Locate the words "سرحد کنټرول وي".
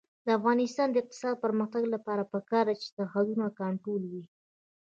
2.95-4.23